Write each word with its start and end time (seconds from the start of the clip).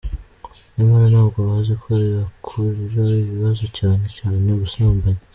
Nyamara 0.75 1.05
ntabwo 1.13 1.37
bazi 1.47 1.73
ko 1.81 1.89
bibakururira 2.01 3.03
ibibazo, 3.23 3.63
cyane 3.77 4.05
cyane 4.17 4.45
ubusambanyi. 4.55 5.21